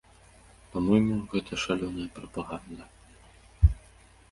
[0.75, 2.91] Па-мойму, гэта шалёная прапаганда.